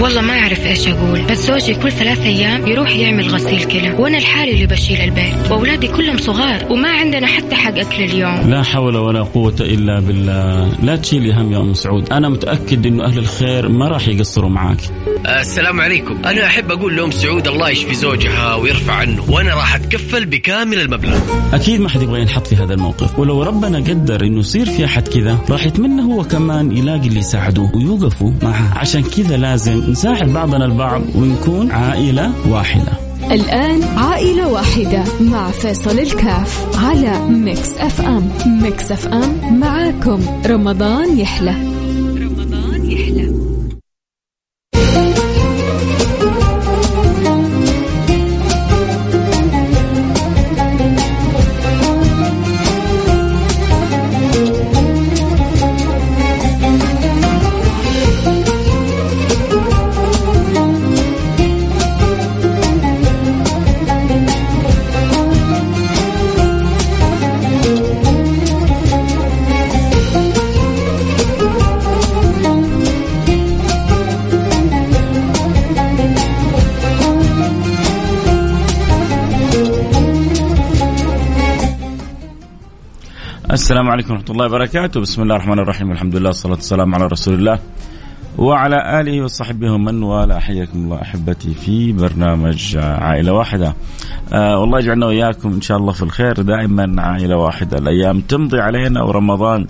[0.00, 4.18] والله ما أعرف إيش أقول بس زوجي كل ثلاث أيام يروح يعمل غسيل كلى وأنا
[4.18, 8.50] الحالي اللي بشيل البيت وأولادي كلهم صغار وما عندنا حتى حق أكل اليوم.
[8.50, 10.68] لا حول ولا قوة إلا بالله.
[10.82, 14.80] لا تشيلي هم يا أم سعود أنا متأكد إنه أهل الخير ما راح يقصروا معاك.
[15.26, 16.24] السلام عليكم.
[16.24, 21.18] أنا أحب أقول لأم سعود الله يشفي زوجها ويرفع عنه وأنا راح أتكفل بكامل المبلغ.
[21.52, 23.18] أكيد ما حد يبغى ينحط في هذا الموقف.
[23.18, 27.76] ولو ربنا قدر إنه يصير في أحد كذا راح يتمنى هو كمان يلاقي اللي يساعدوه
[27.76, 28.78] ويوقفوا معه.
[28.78, 32.92] عشان كذا لازم نساعد بعضنا البعض ونكون عائلة واحدة.
[33.30, 38.32] الآن عائلة واحدة مع فيصل الكاف على Mix FM.
[38.62, 40.20] Mix FM معاكم.
[40.46, 41.54] رمضان يحلى.
[42.18, 43.19] رمضان يحلى.
[83.70, 85.00] السلام عليكم ورحمة الله وبركاته.
[85.00, 85.90] بسم الله الرحمن الرحيم.
[85.90, 87.58] والحمد لله والصلاة والسلام على رسول الله
[88.38, 90.38] وعلى آله وصحبه ومن والاه.
[90.38, 93.74] حياكم الله أحبتي في برنامج عائلة واحدة.
[94.32, 96.42] آه والله يجعلنا وإياكم إن شاء الله في الخير.
[96.42, 97.78] دائما عائلة واحدة.
[97.78, 99.66] الأيام تمضي علينا ورمضان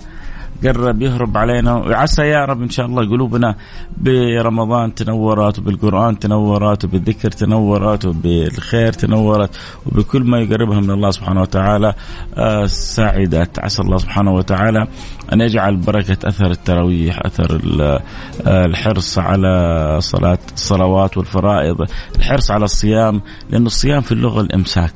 [0.65, 1.73] قرب يهرب علينا.
[1.75, 3.55] وعسى يا رب إن شاء الله قلوبنا
[3.97, 9.49] برمضان تنورت وبالقرآن تنورت وبالذكر تنورت وبالخير تنورت
[9.85, 11.93] وبكل ما يقربها من الله سبحانه وتعالى.
[12.37, 14.87] آه، سعدت عسى الله سبحانه وتعالى
[15.33, 23.21] أن يجعل بركة أثر التراويح أثر آه، الحرص على صلاه الصلوات والفرائض الحرص على الصيام
[23.49, 24.93] لأن الصيام في اللغة الإمساك.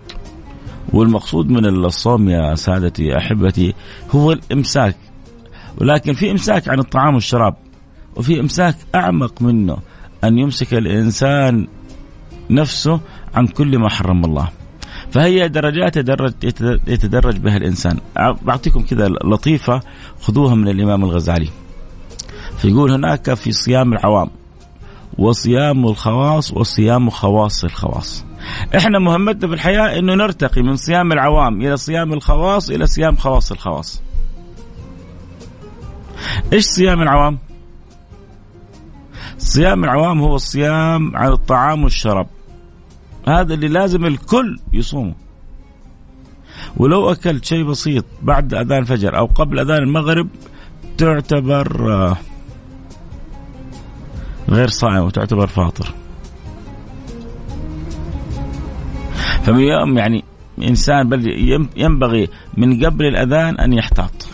[0.93, 3.73] والمقصود من الصوم يا سادتي أحبتي
[4.11, 4.95] هو الإمساك.
[5.81, 7.55] ولكن في إمساك عن الطعام والشراب
[8.15, 9.77] وفي إمساك أعمق منه
[10.23, 11.67] أن يمسك الإنسان
[12.49, 12.99] نفسه
[13.33, 14.49] عن كل ما حرم الله.
[15.11, 16.33] فهي درجات يتدرج,
[16.87, 17.99] يتدرج بها الإنسان.
[18.41, 19.79] بعطيكم كذا لطيفة
[20.21, 21.49] خذوها من الإمام الغزالي.
[22.57, 24.27] فيقول هناك في صيام العوام
[25.17, 28.25] وصيام الخواص وصيام خواص الخواص.
[28.77, 33.51] إحنا مهمتنا في الحياة إنه نرتقي من صيام العوام إلى صيام الخواص إلى صيام خواص
[33.51, 34.01] الخواص.
[36.53, 37.37] إيش صيام العوام؟
[39.37, 42.27] صيام العوام هو الصيام عن الطعام والشراب.
[43.27, 45.13] هذا اللي لازم الكل يصومه.
[46.77, 50.27] ولو أكلت شيء بسيط بعد أذان الفجر أو قبل أذان المغرب
[50.97, 52.15] تعتبر
[54.49, 55.93] غير صائم وتعتبر فاطر.
[59.43, 60.23] فمن يوم يعني
[60.61, 61.27] إنسان بل
[61.75, 64.27] ينبغي من قبل الأذان أن يحتاط.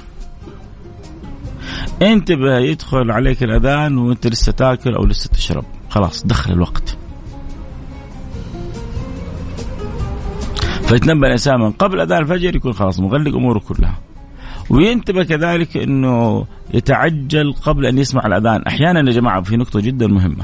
[2.01, 5.65] انتبه يدخل عليك الأذان وانت لسه تاكل أو لسه تشرب.
[5.89, 6.97] خلاص دخل الوقت.
[10.81, 13.99] فيتنبه الإنسان من قبل أذان الفجر يكون خلاص مغلق أموره كلها.
[14.69, 18.61] وينتبه كذلك إنه يتعجل قبل أن يسمع الأذان.
[18.67, 20.43] أحيانا يا جماعة في نقطة جدا مهمة.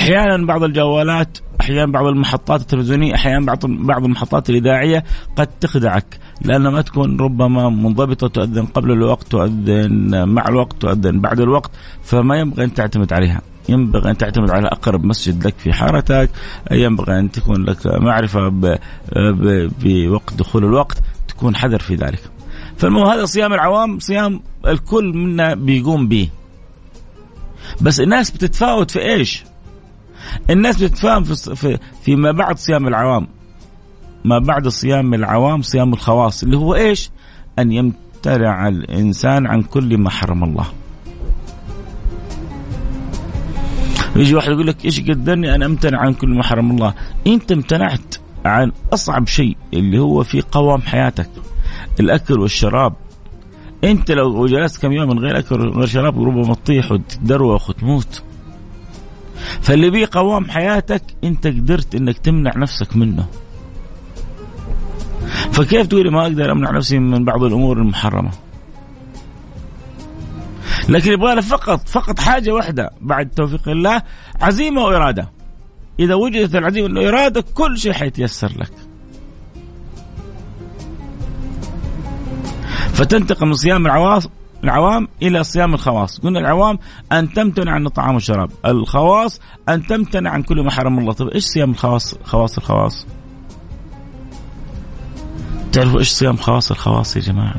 [0.00, 5.04] أحيانا بعض الجوالات أحيانا بعض المحطات التلفزيونية أحيانا بعض بعض المحطات الإذاعية
[5.36, 6.18] قد تخدعك.
[6.40, 11.70] لأنها ما تكون ربما منضبطة تؤذن قبل الوقت تؤذن مع الوقت تؤذن بعد الوقت.
[12.04, 13.40] فما ينبغي أن تعتمد عليها.
[13.68, 16.30] ينبغي أن تعتمد على أقرب مسجد لك في حارتك.
[16.70, 18.48] ينبغي أن تكون لك معرفة
[19.82, 20.98] بوقت دخول الوقت.
[21.28, 22.30] تكون حذر في ذلك.
[22.76, 26.28] فالمهم هذا صيام العوام صيام الكل منا بيقوم به.
[27.80, 29.44] بس الناس بتتفاوت في إيش؟
[30.50, 33.26] الناس بتتفاهم في فيما بعد صيام العوام.
[34.26, 37.10] ما بعد صيام العوام صيام الخواص اللي هو إيش؟
[37.58, 40.66] أن يمتنع الإنسان عن كل ما حرم الله.
[44.16, 46.94] يجي واحد يقول لك إيش قدرني أن امتنع عن كل ما حرم الله؟
[47.26, 48.14] أنت امتنعت
[48.44, 51.30] عن أصعب شيء اللي هو في قوام حياتك
[52.00, 52.92] الأكل والشراب
[53.84, 58.22] أنت لو جلست كم يوم من غير أكل وغير شراب ربما تطيح وتدروخ وتموت
[59.60, 63.26] فاللي بيه قوام حياتك أنت قدرت إنك تمنع نفسك منه
[65.56, 68.30] فكيف تقولي ما أقدر أمنع نفسي من بعض الأمور المحرمة؟
[70.88, 74.02] لكن يبغى له فقط فقط حاجة واحدة بعد توفيق الله
[74.40, 75.28] عزيمة وإرادة.
[76.00, 78.72] إذا وجدت العزيمة والاراده كل شيء حيتيسر لك.
[82.92, 84.28] فتنتقل من صيام العواص
[84.64, 86.78] العوام إلى صيام الخواص، قلنا العوام
[87.12, 91.44] أن تمتنع عن الطعام والشراب، الخواص أن تمتنع عن كل ما حرم الله، طيب إيش
[91.44, 93.06] صيام الخواص خواص الخواص؟
[95.76, 97.54] تعرفوا إيش صيام خواص الخواص يا جماعة؟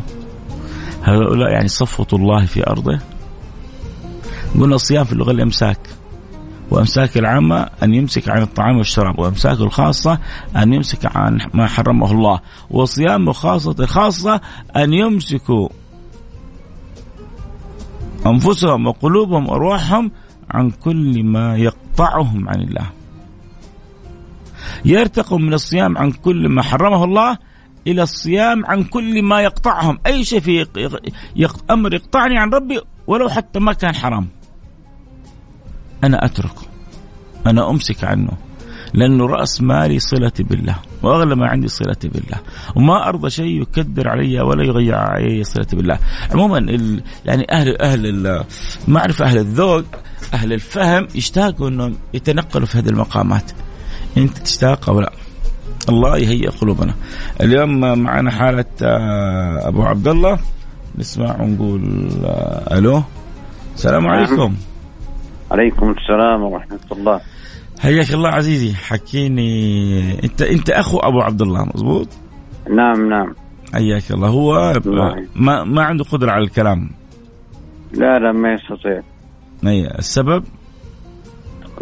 [1.04, 3.00] هؤلاء يعني صفوة الله في أرضه.
[4.60, 5.80] قلنا الصيام في اللغة الإمساك.
[6.72, 10.20] وإمساك العامة أن يمسك عن الطعام والشراب، وامساك الخاصة
[10.56, 14.42] أن يمسك عن ما حرمه الله، وصيام خاصه الخاصة
[14.76, 15.70] أن يمسكوا
[18.26, 20.12] أنفسهم وقلوبهم وأرواحهم
[20.52, 22.90] عن كل ما يقطعهم عن الله.
[24.86, 27.38] يرتقوا من الصيام عن كل ما حرمه الله
[27.88, 30.68] إلى الصيام عن كل ما يقطعهم، أي شيء في
[31.72, 34.28] أمر يقطعني عن ربي ولو حتى ما كان حرام.
[36.04, 36.62] أنا اتركه.
[37.48, 38.32] أنا أمسك عنه.
[38.94, 42.38] لأنه رأس مالي صلتي بالله وأغلى ما عندي صلتي بالله
[42.76, 46.00] وما أرضى شيء يكدر علي ولا يغير علي صلتي بالله
[46.32, 46.60] عموما.
[47.26, 48.28] يعني أهل أهل
[48.88, 49.86] المعرفه أهل الذوق
[50.34, 53.52] أهل الفهم يشتاقوا إنهم يتنقلوا في هذه المقامات
[54.18, 55.12] انت تشتاق أو لا
[55.90, 56.94] الله يهيئ قلوبنا.
[57.42, 60.40] اليوم معنا حالة آه، أبو عبد الله
[60.98, 63.04] نسمع ونقول آه، ألو.
[63.76, 64.56] السلام عليكم.
[65.52, 67.22] عليكم السلام ورحمة الله.
[67.80, 68.74] حياك الله عزيزي.
[68.74, 72.08] حكيني أنت أنت أخو أبو عبد الله مزبوط
[72.70, 73.36] نعم نعم.
[73.74, 74.28] حياك الله.
[74.28, 74.74] هو
[75.36, 76.90] ما ما عنده قدرة على الكلام.
[77.94, 79.02] لا لا ما يستطيع.
[79.68, 80.44] اي السبب؟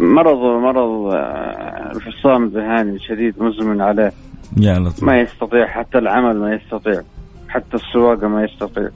[0.00, 4.12] مرض مرض آه، انفصام ذهاني شديد مزمن عليه.
[4.56, 7.02] يا لطيف ما يستطيع حتى العمل ما يستطيع
[7.48, 8.88] حتى السواقة ما يستطيع.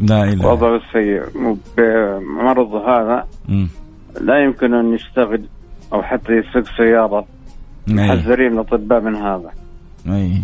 [0.00, 1.22] لا إله وضعه سيء.
[1.76, 3.66] بمرض هذا م.
[4.20, 5.42] لا يمكن أن يشتغل
[5.92, 7.26] أو حتى يسوق سيارة.
[7.88, 9.50] محذرين الأطباء من هذا.
[10.08, 10.42] أي.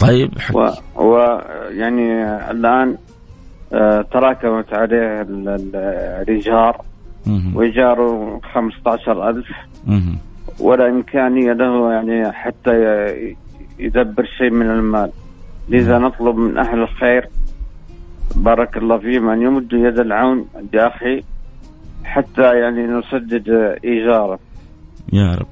[0.00, 0.58] طيب حكي.
[0.58, 0.70] و...
[1.02, 1.40] و
[1.70, 2.96] يعني الآن
[3.72, 5.26] آه تراكمت عليه
[6.22, 6.80] الايجار
[7.54, 9.44] وايجاره 15000
[10.60, 12.74] ولا إمكانية له يعني حتى
[13.78, 15.10] يدبر شيء من المال.
[15.68, 17.28] لذا نطلب من أهل الخير
[18.36, 21.22] بارك الله فيهم أن يمدوا يد العون لاخي
[22.04, 23.48] حتى يعني نسدد
[23.84, 24.38] إيجاره.
[25.12, 25.46] يا رب.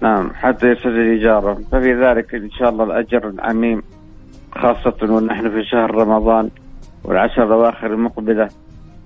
[0.00, 1.58] نعم حتى يسدد إيجاره.
[1.72, 3.82] ففي ذلك إن شاء الله الأجر العميم
[4.52, 6.50] خاصة ونحن في شهر رمضان
[7.04, 8.48] والعشر الأواخر المقبلة.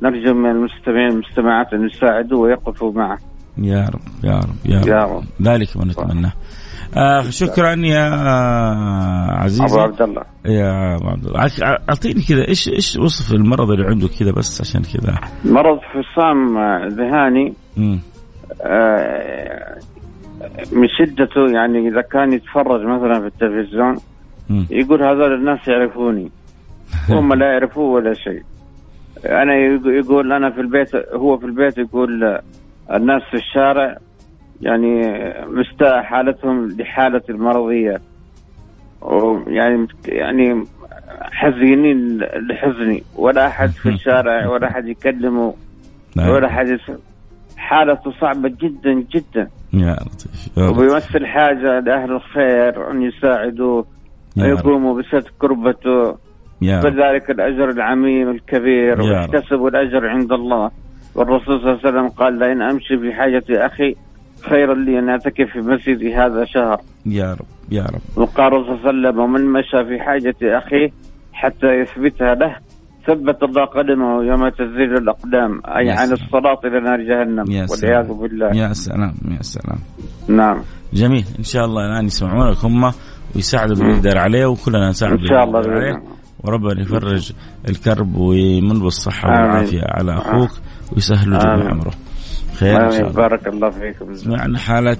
[0.02, 3.18] نرجو من المستمعين والمستمعات أن يساعدوا ويقفوا معه.
[3.58, 5.24] يا رب يا رب يا رب, يا رب.
[5.42, 6.32] ذلك ما نتمناه
[6.96, 8.10] آه شكرا يا
[9.32, 9.64] عزيزي.
[9.64, 10.22] أبو عبد الله.
[10.46, 11.40] يا أبو عبد الله.
[11.88, 15.14] أعطيني كذا إيش إيش وصف المرض اللي عنده كذا بس عشان كذا؟
[15.44, 16.58] مرض فصام
[16.88, 17.54] ذهاني
[18.62, 19.78] آه
[20.72, 23.96] من شدته يعني إذا كان يتفرج مثلا في التلفزيون
[24.50, 24.64] م.
[24.70, 26.30] يقول هذول الناس يعرفوني.
[27.10, 28.42] هم لا يعرفوه ولا شيء.
[29.26, 29.54] أنا
[29.86, 32.40] يقول أنا في البيت هو في البيت يقول
[32.90, 33.96] الناس في الشارع
[34.60, 35.00] يعني
[35.46, 38.00] مستاء حالتهم لحالة المرضية.
[39.00, 40.64] ويعني يعني
[41.32, 43.02] حزينين لحزني.
[43.16, 45.54] ولا أحد في الشارع ولا أحد يكلمه
[46.16, 46.28] نعم.
[46.28, 46.78] ولا أحد
[47.56, 49.48] حالته صعبة جدا جدا.
[49.72, 53.86] يا لطيف وبيمثل حاجة لأهل الخير أن يساعدوه
[54.36, 56.29] ويقوموا بسد كربته.
[56.60, 60.70] بذلك الأجر العميم الكبير ويحتسبوا الأجر عند الله.
[61.14, 63.94] والرسول صلى الله عليه وسلم قال لئن أمشي في حاجة أخي
[64.50, 66.80] خيرا لي أن اعتكف في مسجدي هذا شهر.
[67.06, 68.00] يا رب يا رب.
[68.16, 70.88] وقال صلى الله عليه وسلم ومن مشى في حاجة أخيه
[71.32, 72.56] حتى يثبتها له
[73.06, 75.60] ثبت الله قدمه يوم تزيل الأقدام.
[75.66, 77.44] أي عن الصراط إلى نار جهنم.
[77.70, 78.46] والعياذ بالله.
[78.46, 79.78] يا سلام يا سلام.
[80.28, 80.62] نعم.
[80.92, 81.24] جميل.
[81.38, 82.92] إن شاء الله الآن يسمعونك هم
[83.36, 86.19] ويساعدوا باللي يقدر عليه وكلنا نساعد إن شاء الله عليه.
[86.44, 87.32] وربنا يفرج
[87.68, 90.50] الكرب ويمن بالصحه والعافية على أخوك
[90.92, 91.92] ويسهل له جميع أمره.
[92.58, 93.12] خير إن شاء الله.
[93.12, 94.14] بارك الله فيكم.
[94.14, 94.96] سمعنا حالة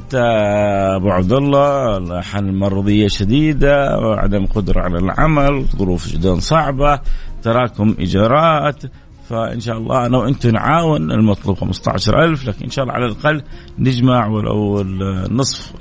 [0.96, 7.00] أبو عبد الله حالة مرضية شديدة وعدم قدرة على العمل ظروف جدا صعبة
[7.42, 8.82] تراكم ايجارات
[9.30, 13.42] فإن شاء الله أنا وأنت نعاون المطلوب 15000 لكن إن شاء الله على الأقل
[13.78, 15.72] نجمع ولو النصف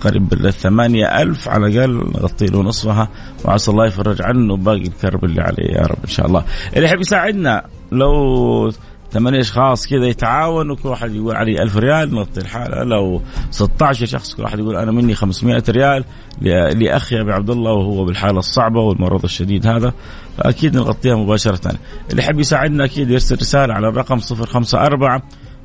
[0.00, 3.08] قريب ال 8000 على الأقل نغطي له نصفها.
[3.44, 6.44] وعسى الله يفرج عنه باقي الكرب اللي عليه يا رب إن شاء الله.
[6.76, 8.72] اللي يحب يساعدنا لو
[9.10, 12.82] ثمانية أشخاص كذا يتعاونوا كل واحد يقول علي ألف ريال نغطي الحالة.
[12.82, 16.04] لو 16 شخص كل واحد يقول أنا مني 500 ريال
[16.40, 19.92] لأخي أبي عبد الله وهو بالحالة الصعبة والمرض الشديد هذا.
[20.38, 21.72] فأكيد نغطيها مباشرة.
[22.10, 25.22] اللي يحب يساعدنا أكيد يرسل رسالة على الرقم 054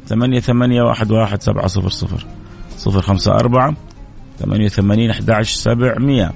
[0.08, 2.26] ثمانية ثمانية واحد واحد سبعة صفر صفر.
[2.78, 3.76] صفر خمسة أربعة
[4.39, 6.32] ثمانية ثمانين أحد عشر سبعمية.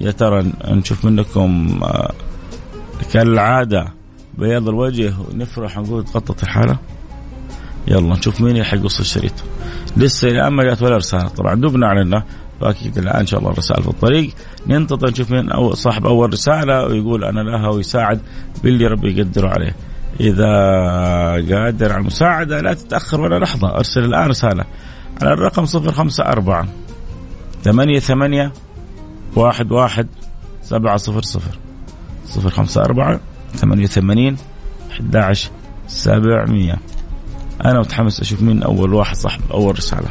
[0.00, 2.12] يا ترى نشوف منكم آه،
[3.12, 3.88] كالعادة
[4.38, 6.76] بياض الوجه ونفرح ونقول تغطت الحالة؟
[7.88, 9.32] يلا نشوف مين يلحق يوصل الشريط.
[9.96, 11.28] لسه الان ما جات ولا رسالة.
[11.28, 12.24] طبعا دوبنا اعلنا
[12.60, 14.34] فاكيد الآن إن شاء الله الرسائل في الطريق.
[14.66, 18.20] ننتظر نشوف مين أو صاحب أول رسالة ويقول أنا لها ويساعد
[18.62, 19.74] باللي ربي يقدره عليه.
[20.20, 20.46] إذا
[21.56, 24.64] قادر على المساعدة لا تتأخر ولا لحظة أرسل الآن رسالة
[25.22, 26.68] على الرقم 054
[27.64, 28.52] ثمانية ثمانية
[29.36, 30.08] واحد واحد
[30.62, 31.58] سبعة صفر صفر
[32.26, 33.20] صفر خمسة أربعة
[33.54, 34.36] ثمانية ثمانين
[34.90, 35.50] أحد عشر
[35.86, 36.76] سبعمية.
[37.64, 40.08] أنا متحمس أشوف مين أول واحد صاحب أول رسالة.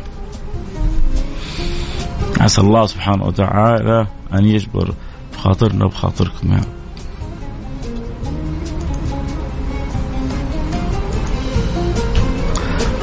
[2.39, 4.93] عسى الله سبحانه وتعالى أن يجبر
[5.33, 6.65] بخاطرنا وبخاطركم يعني.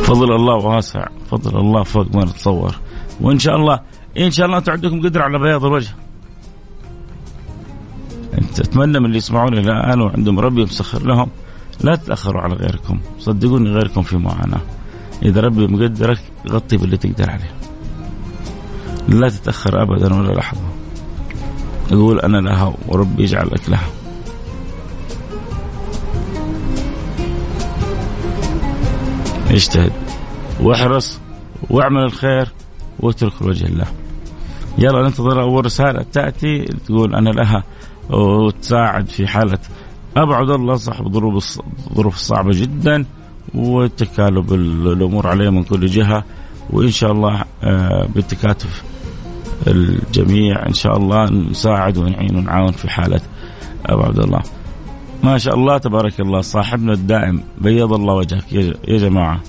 [0.03, 2.75] فضل الله واسع فضل الله فوق ما نتصور.
[3.21, 3.81] وإن شاء الله
[4.19, 5.95] إن شاء الله أنتم عندكم قدرة على بياض الوجه.
[8.39, 11.29] أنت أتمنى من اللي يسمعوني الآن وعندهم ربي مسخر لهم
[11.81, 14.61] لا تتأخروا على غيركم صدقوني غيركم في معاناة.
[15.23, 17.55] إذا ربي مقدرك غطي باللي تقدر عليه.
[19.09, 20.61] لا تتأخر أبدا ولا لحظة.
[21.91, 23.87] يقول أنا لها وربي يجعل لك لها.
[29.51, 29.93] اجتهد
[30.61, 31.21] واحرص
[31.71, 32.49] واعمل الخير.
[33.01, 33.87] واترك لوجه الله.
[34.79, 37.65] يلا ننتظر أول رسالة تأتي تقول أنا لها
[38.11, 39.59] وتساعد في حالة
[40.17, 43.05] أبعد الله صاحب الظروف الظروف الصعبة جدا
[43.55, 46.25] وتكالب الأمور عليه من كل جهة
[46.71, 48.83] وإن شاء الله آه، بالتكاتف
[49.67, 53.21] الجميع إن شاء الله نساعد ونعين ونعاون في حالة
[53.87, 54.43] أبو عبد الله.
[55.23, 58.53] ما شاء الله تبارك الله صاحبنا الدائم بيض الله وجهك.
[58.53, 59.41] يا جماعة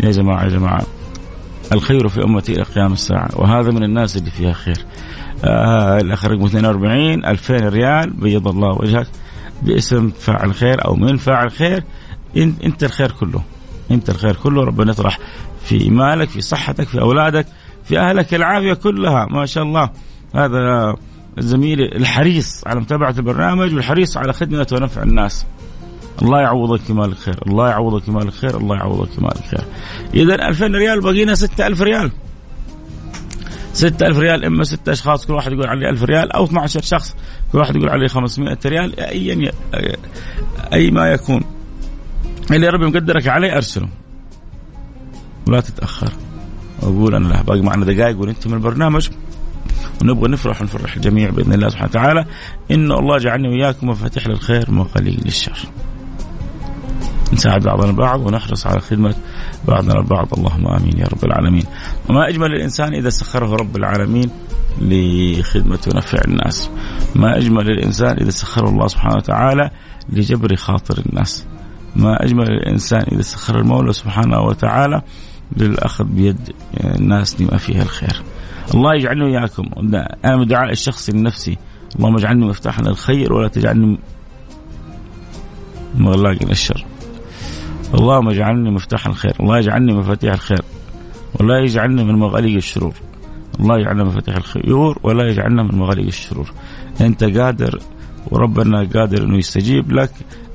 [0.00, 0.82] يا جماعة يا جماعة.
[1.72, 3.28] الخير في أمتي إلى قيام الساعة.
[3.34, 4.84] وهذا من الناس اللي فيها خير.
[5.44, 9.06] آه الأخ رقم 42 2000 ريال بيض الله وجهك
[9.62, 11.84] باسم فاعل خير أو من فاعل خير.
[12.36, 13.42] أنت الخير كله.
[13.90, 14.64] أنت الخير كله.
[14.64, 15.18] ربنا يطرح
[15.64, 17.46] في مالك في صحتك في أولادك
[17.84, 18.34] في أهلك.
[18.34, 19.26] العافية كلها.
[19.30, 19.90] ما شاء الله.
[20.34, 20.94] هذا
[21.38, 25.46] زميلي الحريص على متابعة البرنامج والحريص على خدمة ونفع الناس.
[26.22, 27.38] الله يعوضك كمال الخير.
[27.46, 28.56] الله يعوضك كمال الخير.
[28.56, 29.64] الله يعوضك كمال الخير.
[30.14, 32.10] إذا 2000 ريال بقينا 6000 ريال.
[33.72, 37.16] 6000 ريال إما ست أشخاص كل واحد يقول علي 1000 ريال أو 12 شخص
[37.52, 39.00] كل واحد يقول علي 500 ريال.
[39.00, 39.52] ايا
[40.72, 41.42] اي ما يكون.
[42.50, 43.88] اللي ربي مقدرك عليه أرسله.
[45.48, 46.12] ولا تتأخر.
[46.82, 49.08] أقول أنا لا باقي معنا دقائق وننتهي من البرنامج.
[50.02, 52.24] ونبغى نفرح ونفرح الجميع بإذن الله سبحانه وتعالى.
[52.70, 55.58] انه الله جعلني وإياكم مفاتيح للخير وقليل للشر.
[57.32, 59.14] نساعد بعضنا البعض ونحرص على خدمة
[59.68, 60.34] بعضنا البعض.
[60.34, 61.64] اللهم آمين يا رب العالمين.
[62.08, 64.30] وما أجمل الإنسان إذا سخره رب العالمين
[64.80, 66.70] لخدمة ونفع الناس.
[67.14, 69.70] ما أجمل الإنسان إذا سخره الله سبحانه وتعالى
[70.08, 71.44] لجبر خاطر الناس.
[71.96, 75.02] ما أجمل الإنسان إذا سخر المولى سبحانه وتعالى
[75.56, 76.52] للأخذ بيد
[76.84, 78.22] الناس لما فيها الخير.
[78.74, 79.64] الله يجعلني وإياكم.
[80.24, 81.58] أنا دعاء الشخصي لنفسي.
[81.96, 83.98] اللهم اجعلني مفتاحا للخير ولا تجعلني
[85.94, 86.84] مغلاقا للشر.
[87.94, 90.62] اللهم اجعلني مفتاح الخير الله يجعلني مفاتيح الخير
[91.40, 92.94] ولا يجعلني من مغاليق الشرور.
[93.60, 96.52] الله يجعلنا مفاتيح الخيور ولا يجعلنا من مغاليق الشرور.
[97.00, 97.78] أنت قادر
[98.30, 100.10] وربنا قادر إنه يستجيب لك.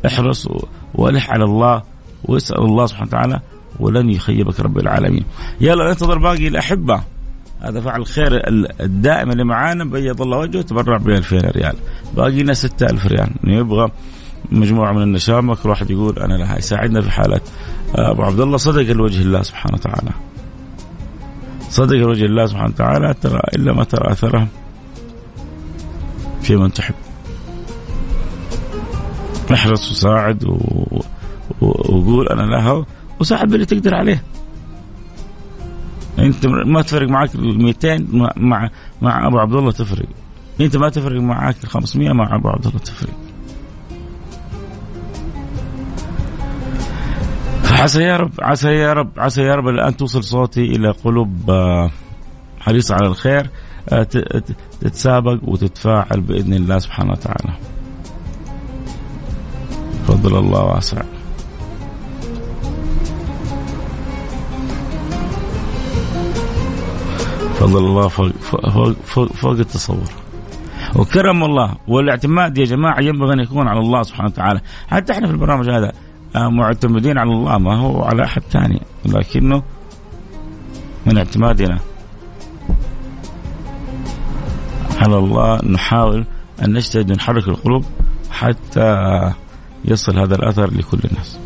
[0.05, 0.47] احرص
[0.95, 1.83] وألح على الله
[2.23, 3.39] واسأل الله سبحانه وتعالى
[3.79, 5.25] ولن يخيبك رب العالمين.
[5.61, 7.01] يلا ننتظر باقي الأحبة.
[7.61, 8.41] هذا فعل الخير
[8.81, 11.75] الدائم اللي معانا بيض الله وجهه تبرع ب 2000 ريال.
[12.15, 13.29] باقي لنا 6000 ريال.
[13.43, 13.91] نبغى
[14.51, 17.41] مجموعة من النشامه كل واحد يقول أنا لها يساعدنا في حالة
[17.95, 20.11] أبو عبد الله صدق لوجه الله سبحانه وتعالى.
[21.69, 24.47] صدق لوجه الله سبحانه وتعالى ترى إلا ما ترى أثره
[26.41, 26.95] في من تحب.
[29.53, 30.43] احرص وساعد.
[31.61, 32.85] وقول أنا لها
[33.19, 34.23] وساعد باللي تقدر عليه.
[36.19, 38.07] أنت ما تفرق معك ال 200
[38.37, 38.69] مع
[39.01, 40.07] مع أبو عبد الله تفرق.
[40.61, 43.13] أنت ما تفرق معك ال 500 مع أبو عبد الله تفرق.
[47.83, 51.91] عسى يا رب عسى يا رب عسى يا رب الآن توصل صوتي إلى قلوب آه،
[52.59, 53.49] حريصه على الخير
[53.89, 54.03] آه،
[54.81, 57.53] تتسابق وتتفاعل بإذن الله سبحانه وتعالى.
[60.07, 61.01] فضل الله واسع.
[67.55, 70.09] فضل الله فوق, فوق, فوق, فوق التصور.
[70.95, 75.33] وكرم الله والاعتماد يا جماعة ينبغي أن يكون على الله سبحانه وتعالى، حتى إحنا في
[75.33, 75.91] البرنامج هذا
[76.35, 79.63] معتمدين على الله ما هو على أحد ثاني لكنه
[81.05, 81.79] من اعتمادنا
[84.97, 86.25] على الله نحاول
[86.65, 87.85] أن نجتهد ونحرك القلوب
[88.31, 89.31] حتى
[89.85, 91.39] يصل هذا الأثر لكل الناس.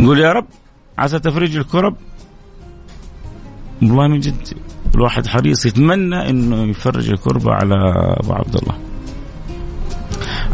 [0.00, 0.46] نقول يا رب
[0.98, 1.96] عسى تفريج الكرب
[3.82, 4.48] والله من جد
[4.94, 7.74] الواحد حريص يتمنى إنه يفرج الكربة على
[8.20, 8.87] أبو عبد الله.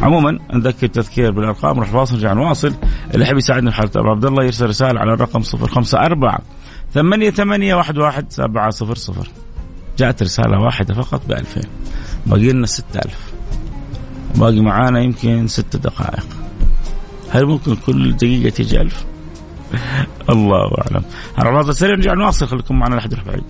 [0.03, 2.75] عموما نذكر تذكير بالأرقام نروح فاصل نرجع نواصل.
[3.15, 6.39] اللي يحب يساعدنا في حاله ابو عبد الله يرسل رسالة على الرقم 054
[6.95, 9.29] ثمانية ثمانية واحد واحد سبعة صفر صفر.
[9.99, 11.71] جاءت رسالة واحدة فقط بألفين.
[12.27, 13.33] باقي لنا ستة ألف.
[14.35, 16.27] باقي معانا يمكن ست دقائق.
[17.31, 19.05] هل ممكن كل دقيقة تيجي ألف؟
[20.31, 21.05] الله أعلم.
[21.37, 22.47] هنروح سريع نرجع نواصل.
[22.47, 23.45] خليكم معنا لحد بعيد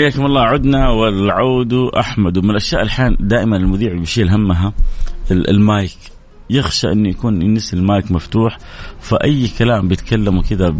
[0.00, 0.40] حياكم الله.
[0.40, 2.38] عدنا والعود أحمد.
[2.38, 4.72] ومن الأشياء الحين دائما المذيع بيشيل همها
[5.30, 5.98] المايك.
[6.50, 8.58] يخشى انه يكون ينسي المايك مفتوح
[9.00, 10.74] فأي كلام بيتكلمه كذا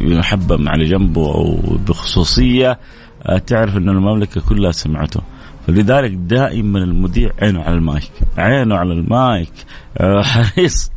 [0.00, 1.56] بمحبة على جنبه أو
[1.88, 2.78] بخصوصية
[3.26, 5.20] آه، تعرف ان المملكة كلها سمعته.
[5.68, 9.52] فلذلك دائما المذيع عينه على المايك عينه على المايك.
[9.98, 10.92] آه، حريص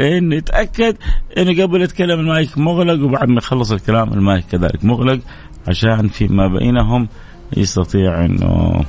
[0.00, 0.96] انه يتاكد
[1.38, 5.20] انه قبل يتكلم المايك مغلق وبعد ما يخلص الكلام المايك كذلك مغلق
[5.68, 7.08] عشان فيما بينهم
[7.56, 8.84] يستطيع إنه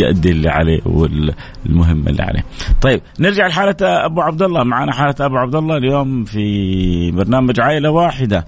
[0.00, 2.44] يؤدي اللي عليه والمهمه اللي عليه.
[2.82, 4.64] طيب نرجع لحالة أبو عبد الله.
[4.64, 8.46] معنا حالة أبو عبد الله اليوم في برنامج عائلة واحدة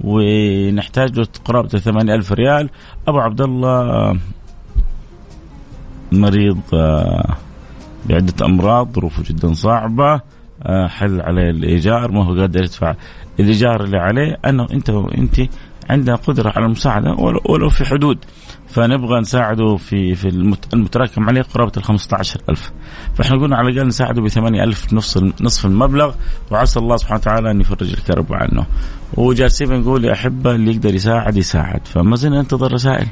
[0.00, 2.70] ونحتاج له قرابه 8000 ريال.
[3.08, 4.16] أبو عبد الله
[6.18, 6.58] مريض
[8.08, 10.20] بعدة أمراض ظروفه جدا صعبة
[10.86, 12.94] حل عليه الإيجار ما هو قادر يدفع
[13.40, 14.38] الإيجار اللي عليه.
[14.44, 15.40] أنا انت وانت
[15.90, 17.14] عندنا قدرة على المساعدة
[17.48, 18.18] ولو في حدود.
[18.68, 20.28] فنبغى نساعده في في
[20.74, 22.72] المتراكم عليه قرابة ال 15000
[23.14, 26.14] فإحنا قلنا على الأقل نساعده ب 8000 نصف نصف المبلغ
[26.50, 28.66] وعسى الله سبحانه وتعالى أن يفرج الكرب عنه.
[29.14, 31.80] وجالسين بنقول يا أحبة اللي يقدر يساعد يساعد.
[31.84, 33.06] فما زلنا ننتظر رسائل.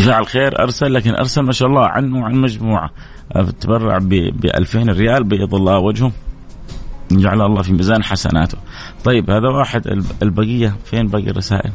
[0.00, 2.90] في فاعل خير أرسل لكن أرسل ما شاء الله عنه وعن مجموعة.
[3.60, 6.12] تبرع ب 2000 ريال بيض الله وجهه
[7.10, 8.58] جعل الله في ميزان حسناته.
[9.04, 10.04] طيب هذا واحد.
[10.22, 11.70] البقية فين باقي الرسائل؟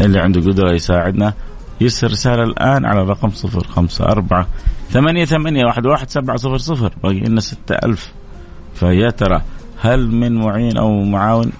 [0.00, 1.34] اللي عنده قدرة يساعدنا.
[1.80, 4.46] يرسل رسالة الآن على رقم صفر خمسة أربعة
[4.90, 6.92] ثمانية ثمانية واحد واحد سبعة صفر صفر.
[7.02, 8.12] باقي لنا ستة ألف.
[8.74, 9.42] فيا ترى
[9.80, 11.52] هل من معين أو معاون؟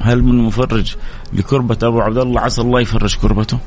[0.00, 0.96] هل من مفرج
[1.32, 3.58] لكربة أبو عبد الله؟ عسى الله يفرج كربته.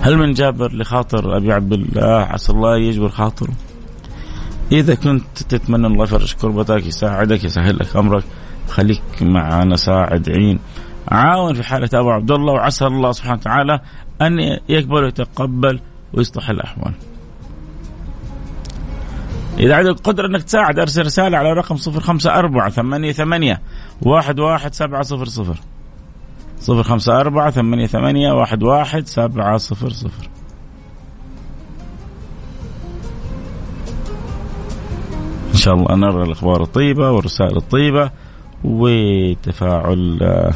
[0.00, 3.52] هل من جابر لخاطر أبي عبد الله؟ عسى الله يجبر خاطره.
[4.72, 8.24] إذا كنت تتمنى الله يفرج كربتك يساعدك يسهل لك أمرك
[8.68, 10.58] خليك معنا ساعد عين.
[11.08, 13.80] عاون في حالة أبو عبد الله وعسى الله سبحانه وتعالى
[14.22, 15.80] أن يقبل ويتقبل
[16.12, 16.92] ويصلح الأحوال.
[19.58, 23.60] إذا عندك قدرة أنك تساعد أرسل رسالة على رقم صفر خمسة أربعة ثمانية ثمانية
[24.02, 25.56] واحد واحد سبعة صفر صفر.
[26.60, 30.28] صفر خمسة أربعة ثمانية ثمانية واحد واحد سبعة صفر صفر.
[35.52, 38.10] إن شاء الله نرى الأخبار الطيبة والرسائل الطيبة
[38.64, 40.54] وتفاعل آه،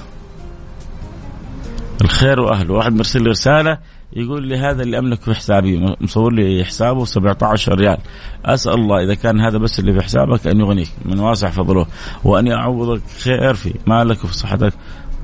[2.00, 2.74] الخير وأهله.
[2.74, 3.78] واحد مرسل لي رسالة
[4.12, 7.98] يقول لي هذا اللي أملك في حسابي مصور لي حسابه 17 ريال
[8.44, 11.86] أسأل الله إذا كان هذا بس اللي في حسابك أن يغنيك من واسع فضله
[12.24, 14.72] وأن يعوضك خير في مالك وفي صحتك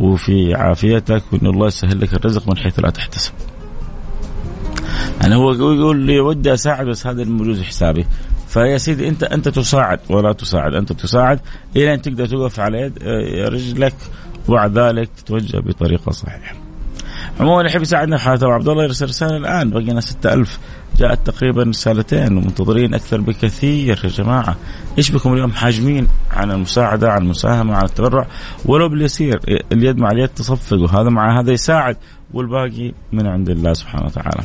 [0.01, 3.33] وفي عافيتك وأن الله يسهل لك الرزق من حيث لا تحتسب.
[5.21, 8.07] يعني هو يقول لي ودي أساعد بس هذا الموجود في حسابي
[8.49, 11.41] فيا سيدي أنت أنت تساعد ولا تساعد أنت تساعد
[11.77, 13.95] إلى أن تقدر توقف على يد آه، رجلك
[14.49, 16.64] وبعد ذلك تتوجه بطريقة صحيحة.
[17.41, 19.71] عموما يحب يساعدنا في حاله عبد الله يرسل رسالة الآن.
[19.71, 20.59] بقينا 6000
[20.99, 24.57] جاءت تقريبا رسالتين ومنتظرين أكثر بكثير يا جماعة.
[24.99, 28.27] إيش بكم اليوم حاجمين عن المساعدة عن المساهمة عن التبرع؟
[28.65, 29.41] ولو باليسير
[29.73, 31.97] اليد مع اليد تصفق وهذا مع هذا يساعد
[32.35, 34.43] والباقي من عند الله سبحانه وتعالى.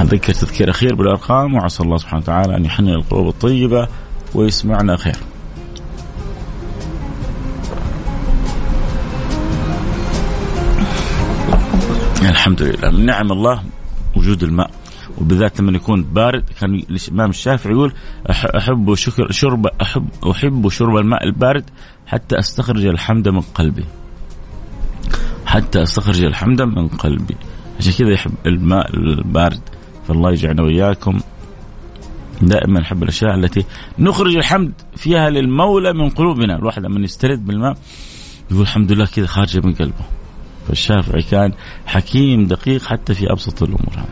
[0.00, 3.88] أذكر تذكير أخير بالأرقام وعسى الله سبحانه وتعالى أن يحنن القلوب الطيبة
[4.34, 5.16] ويسمعنا خير.
[12.46, 12.90] الحمد لله.
[12.90, 13.62] من نعم الله
[14.16, 14.70] وجود الماء.
[15.18, 16.44] وبالذات لما يكون بارد.
[16.60, 17.92] كان الإمام الشافعي يقول
[18.30, 21.64] أحب شكر شرب احب أحب شرب الماء البارد
[22.06, 23.84] حتى أستخرج الحمد من قلبي.
[25.46, 27.36] حتى أستخرج الحمد من قلبي.
[27.78, 29.60] عشان كذا يحب الماء البارد.
[30.08, 31.20] فالله يجعلنا وإياكم
[32.42, 33.64] دائما نحب الأشياء التي
[33.98, 36.56] نخرج الحمد فيها للمولى من قلوبنا.
[36.56, 37.74] الواحد لما يسترد بالماء
[38.50, 40.15] يقول الحمد لله كذا خارجة من قلبه.
[40.68, 41.52] فالشافعي كان
[41.86, 44.06] حكيم دقيق حتى في أبسط الأمور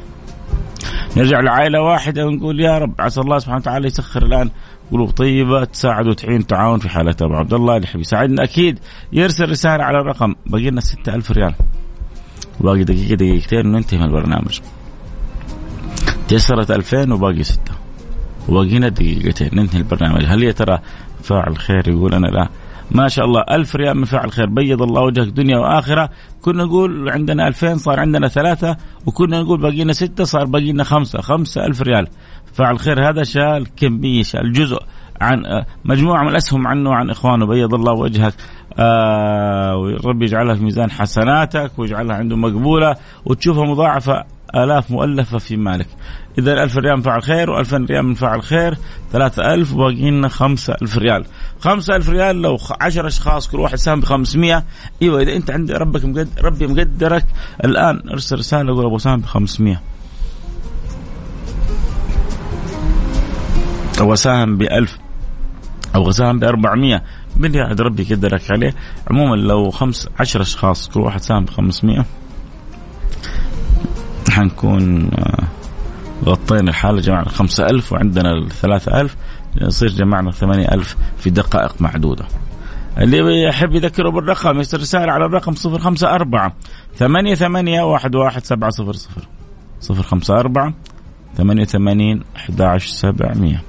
[1.17, 4.51] نرجع لعائلة واحدة ونقول يا رب عسى الله سبحانه وتعالى يسخر الآن
[4.93, 8.45] قلوب طيبة تساعد وتعين تعاون في حالة أبو عبد الله اللي يحب يساعدنا.
[8.45, 8.79] أكيد
[9.13, 11.55] يرسل رسالة على الرقم باقي لنا 6000 ريال.
[12.61, 14.61] باقي دقيقة دقيقتين وننتهي من البرنامج.
[16.29, 17.73] تيسرت 2000 وباقي ستة.
[18.49, 19.51] وباقينا دقيقتين.
[19.53, 20.25] ننهي البرنامج.
[20.25, 20.79] هل يا ترى
[21.23, 22.49] فاعل خير يقول أنا لا؟
[22.95, 24.47] ما شاء الله ألف ريال من فعل خير.
[24.47, 26.11] بيض الله وجهك دنيا وآخرة.
[26.43, 28.77] كنا نقول عندنا ألفين صار عندنا ثلاثة
[29.07, 31.21] وكنا نقول باقينا ستة صار باقينا خمسة.
[31.21, 32.09] خمسة ألف ريال.
[32.53, 34.79] فعل خير هذا شال كمية شال جزء
[35.21, 37.47] عن آه، مجموعة من الأسهم عنه وعن إخوانه.
[37.47, 38.35] بيض الله وجهك.
[38.79, 45.87] آه ورب يجعلها في ميزان حسناتك ويجعلها عنده مقبولة وتشوفها مضاعفة آلاف مؤلفة في مالك.
[46.39, 48.75] إذا ألف ريال من فعل خير وألف ريال من فعل خير
[49.13, 51.25] ثلاثة ألف وباقي لنا خمسة ألف ريال.
[51.65, 54.65] خمسة ألف ريال لو عشر أشخاص كل واحد ساهم بخمسمية.
[55.03, 57.25] أيوة إذا أنت عند ربك مقدر ربي مقدرك
[57.65, 59.81] الآن أرسل رسالة قول أبو سام بخمسمية.
[64.01, 64.99] أو أساهم بألف
[65.95, 67.03] أو أساهم بأربعمية.
[67.37, 68.75] من يعد ربي يقدرك عليه.
[69.11, 72.05] عموما لو خمس عشر أشخاص كل واحد ساهم بخمسمية.
[74.31, 75.45] حنكون آه،
[76.25, 79.17] غطينا الحالة جمعنا خمسة ألف وعندنا الثلاثة ألف.
[79.61, 82.25] يصير جمعنا ثمانية ألف في دقائق معدودة.
[82.99, 86.53] اللي يحب يذكره بالرقم يرسل رسالة على الرقم صفر خمسة أربعة
[86.97, 89.29] ثمانية ثمانية واحد واحد سبعة صفر صفر.
[89.81, 90.75] صفر خمسة أربعة
[91.37, 93.63] ثمانية ثمانين أحد عشر سبعمية.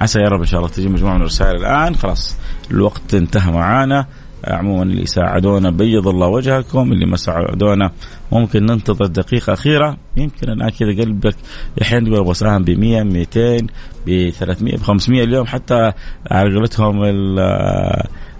[0.00, 1.96] عسى يا رب إن شاء الله تجي مجموعة من الرسائل الآن.
[1.96, 2.36] خلاص
[2.70, 4.06] الوقت انتهى معانا.
[4.46, 7.90] عموما اللي ساعدونا بيض الله وجهكم اللي ما ساعدونا
[8.32, 9.96] ممكن ننتظر دقيقة أخيرة.
[10.16, 11.36] يمكن الآن كذا قلبك
[11.82, 13.66] أحيانا تقول أبغى أساهم ب 100 200
[14.06, 15.46] ب 300 ب 500 اليوم.
[15.46, 15.92] حتى
[16.30, 17.02] على قولتهم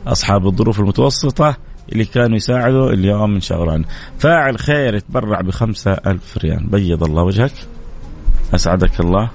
[0.07, 1.57] أصحاب الظروف المتوسطة
[1.92, 3.85] اللي كانوا يساعدوا اليوم انشغلوا عنه
[4.19, 6.66] فاعل خير يتبرع بخمسة ألف ريال.
[6.66, 7.53] بيض الله وجهك.
[8.55, 9.31] أسعدك الله.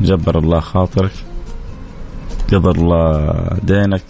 [0.00, 1.12] جبر الله خاطرك.
[2.52, 4.02] قضى الله دينك.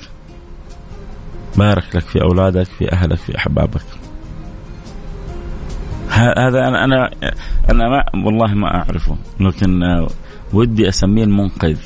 [1.58, 3.84] بارك لك في أولادك في أهلك في أحبابك.
[6.08, 7.10] هذا أنا أنا
[7.70, 9.82] أنا ما والله ما أعرفه لكن
[10.52, 11.78] ودي أسميه المنقذ.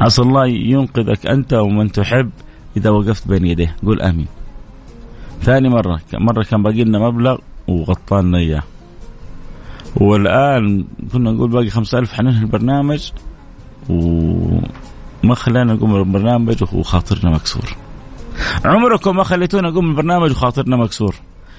[0.00, 2.30] عسى الله ينقذك أنت ومن تحب
[2.76, 3.76] إذا وقفت بين يديه.
[3.86, 4.26] قول آمين.
[5.42, 7.38] ثاني مرة مرة كان باقي لنا مبلغ
[7.68, 8.62] وغطانا إياه.
[9.96, 13.10] والآن كنا نقول باقي خمسة ألف حننهي البرنامج
[13.88, 17.76] وما خلانا نقوم بالبرنامج وخاطرنا مكسور.
[18.64, 21.14] عمركم ما خليتونا نقوم البرنامج وخاطرنا مكسور.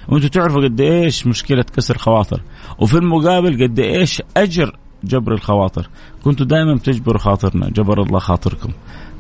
[0.08, 2.42] وأنتم تعرفوا قد إيش مشكلة كسر خواطر.
[2.80, 5.90] وفي المقابل قد إيش أجر جبر الخواطر.
[6.24, 7.70] كنتوا دائما بتجبروا خاطرنا.
[7.70, 8.70] جبر الله خاطركم.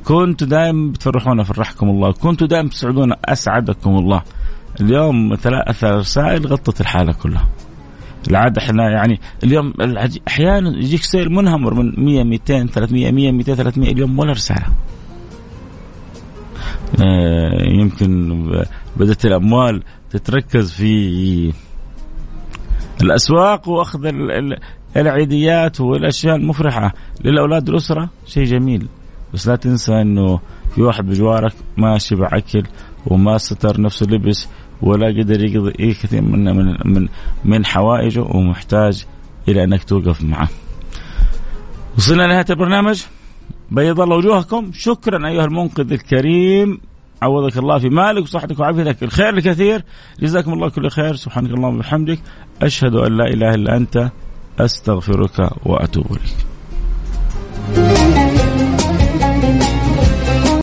[0.06, 2.12] كنتوا دائما بتفرحونا فرحكم الله.
[2.12, 4.22] كنتوا دائما تسعدونا أسعدكم الله.
[4.82, 7.50] اليوم ثلاث رسائل غطت الحالة كلها.
[8.30, 9.74] العادة إحنا يعني اليوم
[10.28, 14.68] أحيانا يجيك سير منهمر من 100 200 300 100 200 300 اليوم ولا رسالة.
[17.80, 18.44] يمكن
[18.98, 21.54] بدأت الأموال تتركز في
[23.02, 24.12] الأسواق وأخذ
[24.98, 26.94] العيديات والأشياء المفرحة.
[27.24, 28.88] للأولاد الأسرة شيء جميل.
[29.34, 30.40] بس لا تنسى أنه
[30.76, 32.64] في واحد بجوارك ماشي بعكل
[33.08, 34.48] وما ستر نفسه لبس
[34.82, 37.08] ولا قدر يقضي كثير من من من,
[37.46, 39.06] من حوائجه ومحتاج
[39.48, 40.50] إلى أنك توقف معه.
[41.98, 43.04] وصلنا لنهاية البرنامج.
[43.72, 44.72] بيض الله وجوهكم.
[44.74, 46.80] شكرا أيها المنقذ الكريم.
[47.26, 49.04] عوضك الله في مالك وصحتك وعافيتك.
[49.04, 49.84] الخير الكثير
[50.20, 51.16] جزاكم الله كل خير.
[51.16, 52.20] سبحانك اللهم وبحمدك
[52.62, 54.12] أشهد أن لا إله إلا أنت
[54.60, 56.36] أستغفرك وأتوب إليك.